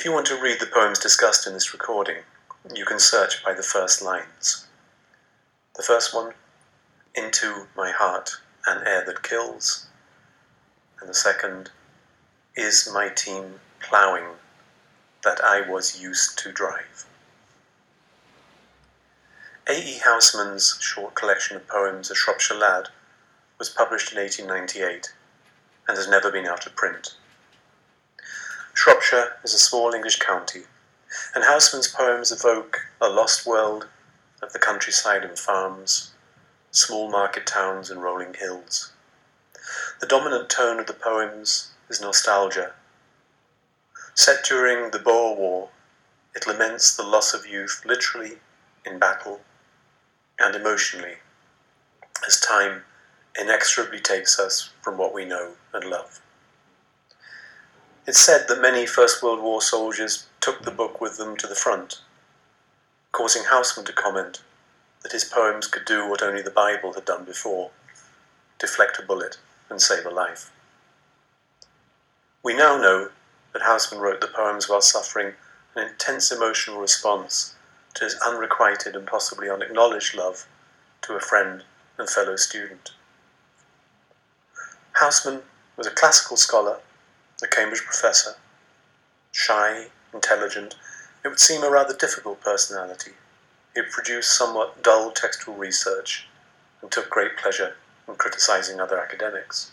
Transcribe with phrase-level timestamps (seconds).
[0.00, 2.22] If you want to read the poems discussed in this recording,
[2.74, 4.66] you can search by the first lines.
[5.76, 6.32] The first one,
[7.14, 8.30] Into My Heart,
[8.66, 9.88] an Air That Kills.
[11.00, 11.68] And the second,
[12.56, 14.36] Is My Team Ploughing
[15.22, 17.04] That I Was Used to Drive.
[19.68, 19.74] A.
[19.74, 20.00] E.
[20.02, 22.88] Housman's short collection of poems, A Shropshire Lad,
[23.58, 25.12] was published in 1898
[25.86, 27.16] and has never been out of print.
[28.82, 30.62] Shropshire is a small English county,
[31.34, 33.88] and Housman's poems evoke a lost world
[34.40, 36.12] of the countryside and farms,
[36.70, 38.92] small market towns and rolling hills.
[40.00, 42.72] The dominant tone of the poems is nostalgia.
[44.14, 45.68] Set during the Boer War,
[46.34, 48.38] it laments the loss of youth literally
[48.86, 49.42] in battle
[50.38, 51.16] and emotionally
[52.26, 52.84] as time
[53.38, 56.22] inexorably takes us from what we know and love.
[58.06, 61.54] It's said that many First World War soldiers took the book with them to the
[61.54, 62.00] front,
[63.12, 64.42] causing Housman to comment
[65.02, 67.70] that his poems could do what only the Bible had done before
[68.58, 69.38] deflect a bullet
[69.68, 70.50] and save a life.
[72.42, 73.10] We now know
[73.52, 75.34] that Housman wrote the poems while suffering
[75.74, 77.54] an intense emotional response
[77.94, 80.46] to his unrequited and possibly unacknowledged love
[81.02, 81.64] to a friend
[81.98, 82.92] and fellow student.
[85.00, 85.42] Housman
[85.76, 86.78] was a classical scholar,
[87.42, 88.34] a Cambridge professor,
[89.32, 90.74] shy, intelligent,
[91.24, 93.12] it would seem a rather difficult personality.
[93.74, 96.26] He produced somewhat dull textual research
[96.82, 97.74] and took great pleasure
[98.08, 99.70] in criticizing other academics.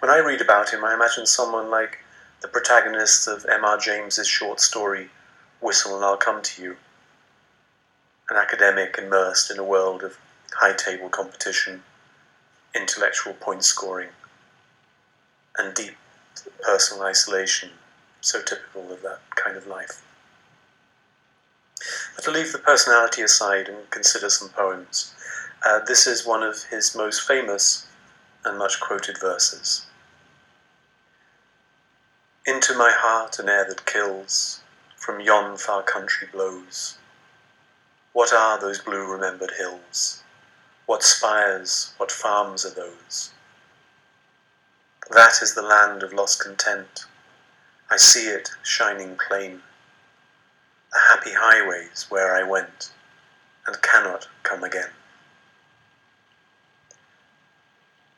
[0.00, 1.98] When I read about him, I imagine someone like
[2.40, 3.78] the protagonist of M.R.
[3.78, 5.10] James's short story,
[5.60, 6.76] Whistle and I'll Come to You,
[8.28, 10.18] an academic immersed in a world of
[10.54, 11.82] high table competition,
[12.74, 14.10] intellectual point scoring,
[15.56, 15.96] and deep
[16.62, 17.70] personal isolation,
[18.20, 20.02] so typical of that kind of life.
[22.14, 25.14] But to leave the personality aside and consider some poems,
[25.64, 27.86] uh, this is one of his most famous
[28.44, 29.86] and much quoted verses.
[32.44, 34.60] Into my heart an air that kills,
[34.96, 36.96] from yon far country blows.
[38.12, 40.22] What are those blue remembered hills?
[40.86, 43.30] What spires, what farms are those?
[45.12, 47.04] That is the land of lost content.
[47.90, 49.60] I see it shining plain.
[50.90, 52.92] The happy highways where I went
[53.66, 54.88] and cannot come again.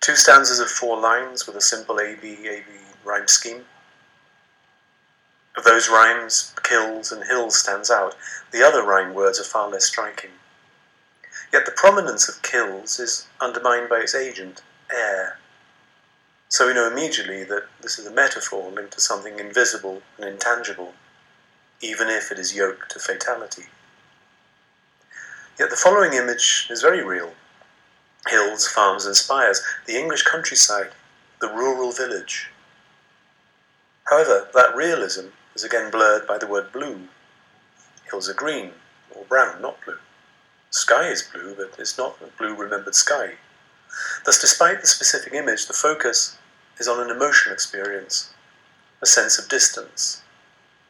[0.00, 2.62] Two stanzas of four lines with a simple A-B-A-B
[3.04, 3.64] rhyme scheme.
[5.56, 8.14] Of those rhymes, kills and hills stands out.
[8.52, 10.30] The other rhyme words are far less striking.
[11.52, 14.62] Yet the prominence of kills is undermined by its agent,
[14.94, 15.38] air.
[16.54, 20.92] So we know immediately that this is a metaphor linked to something invisible and intangible,
[21.80, 23.64] even if it is yoked to fatality.
[25.58, 27.32] Yet the following image is very real
[28.28, 30.92] hills, farms, and spires, the English countryside,
[31.40, 32.50] the rural village.
[34.04, 37.08] However, that realism is again blurred by the word blue.
[38.08, 38.74] Hills are green
[39.10, 39.98] or brown, not blue.
[40.70, 43.32] Sky is blue, but it's not a blue remembered sky.
[44.24, 46.38] Thus, despite the specific image, the focus
[46.78, 48.32] is on an emotional experience,
[49.00, 50.22] a sense of distance,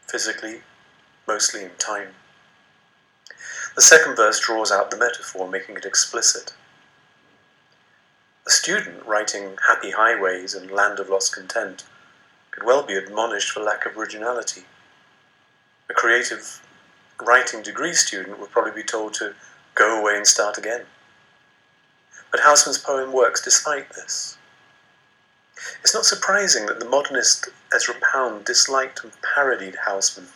[0.06, 0.60] physically,
[1.26, 2.08] mostly in time.
[3.74, 6.54] The second verse draws out the metaphor, making it explicit.
[8.46, 11.84] A student writing Happy Highways and Land of Lost Content
[12.50, 14.64] could well be admonished for lack of originality.
[15.90, 16.60] A creative
[17.20, 19.34] writing degree student would probably be told to
[19.74, 20.82] go away and start again.
[22.30, 24.36] But Housman's poem works despite this.
[25.82, 30.28] It's not surprising that the modernist Ezra Pound disliked and parodied Housman.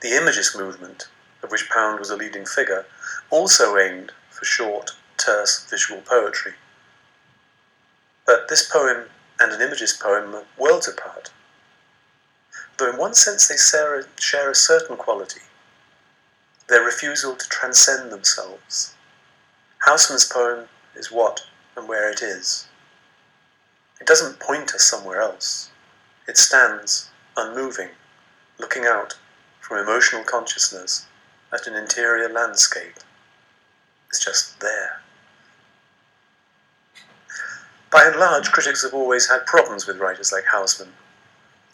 [0.00, 1.08] The Imagist movement,
[1.42, 2.86] of which Pound was a leading figure,
[3.30, 6.54] also aimed for short, terse visual poetry.
[8.26, 9.08] But this poem
[9.40, 11.30] and an Imagist poem are worlds apart.
[12.76, 15.42] Though in one sense they share a certain quality,
[16.68, 18.94] their refusal to transcend themselves.
[19.78, 21.42] Housman's poem is what
[21.76, 22.66] and where it is.
[24.02, 25.70] It doesn't point us somewhere else.
[26.26, 27.90] It stands, unmoving,
[28.58, 29.16] looking out
[29.60, 31.06] from emotional consciousness
[31.52, 32.96] at an interior landscape.
[34.08, 35.02] It's just there.
[37.92, 40.94] By and large, critics have always had problems with writers like Housman.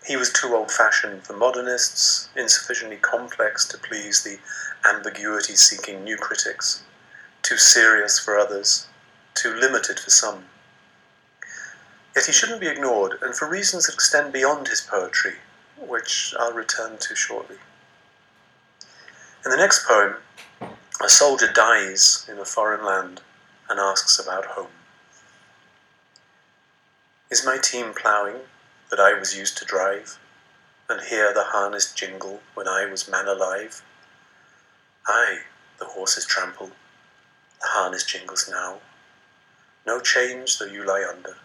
[0.05, 4.39] He was too old fashioned for modernists, insufficiently complex to please the
[4.87, 6.83] ambiguity seeking new critics,
[7.41, 8.87] too serious for others,
[9.33, 10.45] too limited for some.
[12.19, 15.37] Yet he shouldn't be ignored, and for reasons that extend beyond his poetry,
[15.77, 17.59] which I'll return to shortly.
[19.45, 20.17] In the next poem,
[21.01, 23.21] a soldier dies in a foreign land
[23.71, 24.73] and asks about home.
[27.31, 28.41] Is my team ploughing
[28.91, 30.19] that I was used to drive,
[30.91, 33.81] and hear the harness jingle when I was man alive?
[35.07, 35.43] Aye,
[35.79, 36.73] the horses trample,
[37.61, 38.79] the harness jingles now.
[39.87, 41.37] No change though you lie under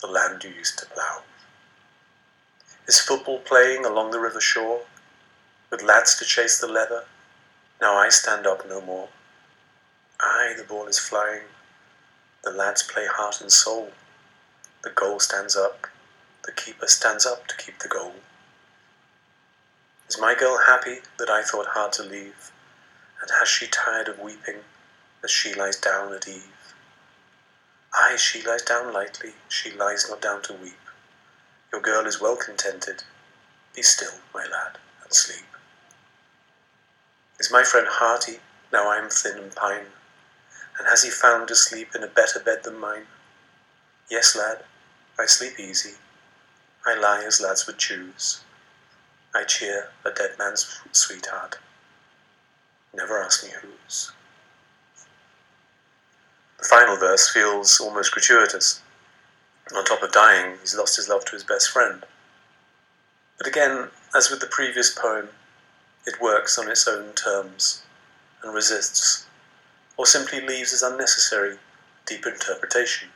[0.00, 1.22] the land you used to plough.
[2.86, 4.82] Is football playing along the river shore,
[5.70, 7.04] with lads to chase the leather?
[7.80, 9.08] Now I stand up no more.
[10.20, 11.42] Aye, the ball is flying.
[12.44, 13.90] The lads play heart and soul.
[14.82, 15.88] The goal stands up.
[16.44, 18.14] The keeper stands up to keep the goal.
[20.08, 22.52] Is my girl happy that I thought hard to leave?
[23.20, 24.60] And has she tired of weeping
[25.24, 26.55] as she lies down at eve?
[27.94, 30.78] Aye, she lies down lightly, she lies not down to weep.
[31.72, 33.02] Your girl is well contented.
[33.74, 35.46] Be still, my lad, and sleep.
[37.38, 38.40] Is my friend hearty,
[38.72, 39.86] now I am thin and pine?
[40.78, 43.06] And has he found to sleep in a better bed than mine?
[44.10, 44.64] Yes, lad,
[45.18, 45.94] I sleep easy.
[46.86, 48.40] I lie as lads would choose.
[49.34, 51.58] I cheer a dead man's sweetheart.
[52.94, 54.12] Never ask me whose.
[56.58, 58.80] The final verse feels almost gratuitous.
[59.74, 62.04] On top of dying, he's lost his love to his best friend.
[63.38, 65.28] But again, as with the previous poem,
[66.06, 67.82] it works on its own terms
[68.42, 69.26] and resists,
[69.96, 71.58] or simply leaves as unnecessary
[72.06, 73.08] deep interpretation.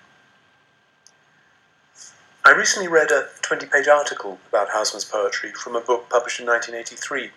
[2.44, 6.46] I recently read a 20 page article about Housman's poetry from a book published in
[6.46, 7.30] 1983.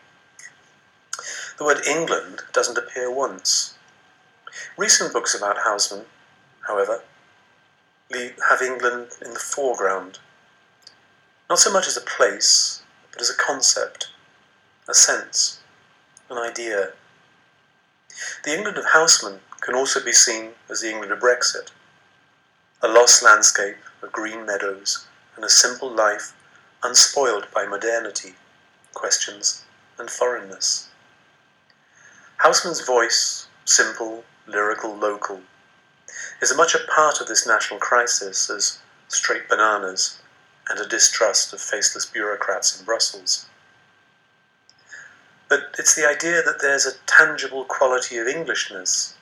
[1.57, 3.72] The word England doesn't appear once.
[4.75, 6.05] Recent books about Housman,
[6.67, 7.03] however,
[8.49, 10.19] have England in the foreground,
[11.49, 12.81] not so much as a place,
[13.11, 14.09] but as a concept
[14.87, 15.59] a sense,
[16.29, 16.91] an idea.
[18.43, 21.69] The England of Housman can also be seen as the England of Brexit,
[22.81, 26.33] a lost landscape of green meadows and a simple life
[26.83, 28.33] unspoiled by modernity,
[28.93, 29.63] questions,
[29.97, 30.89] and foreignness.
[32.37, 35.41] Housman's voice, simple, lyrical, local,
[36.41, 40.19] is as much a part of this national crisis as straight bananas
[40.69, 43.47] and a distrust of faceless bureaucrats in Brussels.
[45.49, 49.15] But it's the idea that there's a tangible quality of Englishness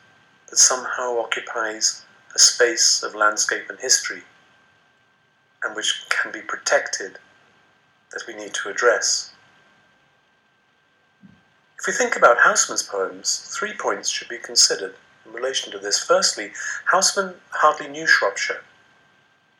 [0.50, 4.24] that somehow occupies a space of landscape and history,
[5.64, 7.18] and which can be protected,
[8.12, 9.32] that we need to address.
[11.80, 14.96] If we think about Housman's poems, three points should be considered
[15.26, 16.00] in relation to this.
[16.00, 16.52] Firstly,
[16.92, 18.64] Housman hardly knew Shropshire.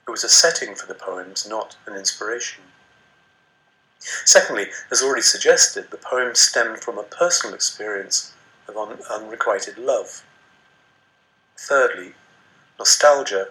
[0.08, 2.64] It was a setting for the poems, not an inspiration.
[4.26, 8.34] Secondly, as already suggested, the poem stemmed from a personal experience
[8.68, 10.24] of un- unrequited love.
[11.56, 12.14] Thirdly,
[12.80, 13.50] nostalgia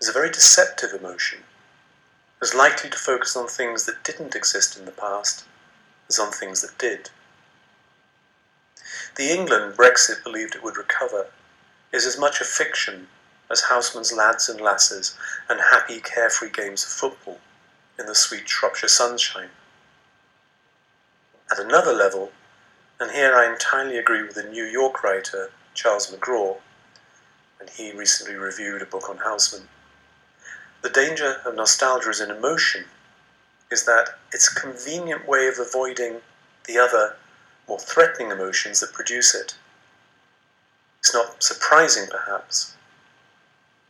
[0.00, 1.40] is a very deceptive emotion,
[2.40, 5.44] as likely to focus on things that didn't exist in the past
[6.08, 7.10] as on things that did.
[9.16, 11.26] The England Brexit believed it would recover
[11.92, 13.08] is as much a fiction
[13.50, 15.16] as Housman's lads and lasses
[15.48, 17.38] and happy, carefree games of football
[17.98, 19.50] in the sweet Shropshire sunshine.
[21.50, 22.32] At another level,
[22.98, 26.58] and here I entirely agree with the New York writer Charles McGrath,
[27.60, 29.68] and he recently reviewed a book on Housman,
[30.82, 32.84] the danger of nostalgia as an emotion
[33.70, 36.20] is that it's a convenient way of avoiding
[36.66, 37.16] the other,
[37.68, 39.54] more threatening emotions that produce it.
[41.02, 42.76] It's not surprising, perhaps,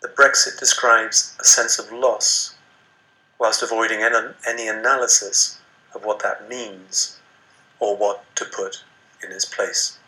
[0.00, 2.54] that Brexit describes a sense of loss
[3.38, 5.58] whilst avoiding any analysis
[5.94, 7.20] of what that means
[7.80, 8.82] or what to put
[9.22, 9.98] in its place.